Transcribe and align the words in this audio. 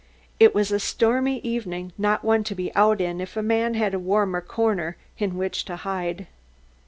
It 0.39 0.55
was 0.55 0.71
a 0.71 0.79
stormy 0.79 1.37
evening, 1.41 1.93
not 1.95 2.23
one 2.25 2.43
to 2.45 2.55
be 2.55 2.73
out 2.75 2.99
in 2.99 3.21
if 3.21 3.37
a 3.37 3.43
man 3.43 3.75
had 3.75 3.93
a 3.93 3.99
warm 3.99 4.33
corner 4.47 4.97
in 5.19 5.37
which 5.37 5.63
to 5.65 5.75
hide. 5.75 6.25